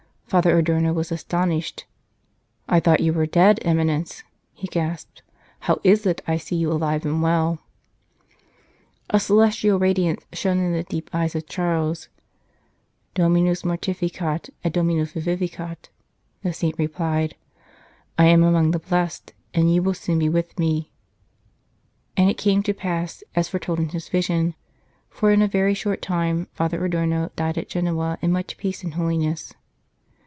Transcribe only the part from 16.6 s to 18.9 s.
replied:" I am among the